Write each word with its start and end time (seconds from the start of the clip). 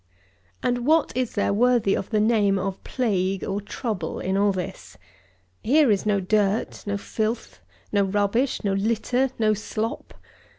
106. 0.63 0.67
And 0.67 0.87
what 0.87 1.15
is 1.15 1.33
there 1.33 1.53
worthy 1.53 1.93
of 1.93 2.09
the 2.09 2.19
name 2.19 2.57
of 2.57 2.83
plague, 2.83 3.43
or 3.43 3.61
trouble, 3.61 4.19
in 4.19 4.35
all 4.35 4.51
this? 4.51 4.97
Here 5.61 5.91
is 5.91 6.07
no 6.07 6.19
dirt, 6.19 6.81
no 6.87 6.97
filth, 6.97 7.61
no 7.91 8.05
rubbish, 8.05 8.63
no 8.63 8.73
litter, 8.73 9.29
no 9.37 9.53
slop. 9.53 10.15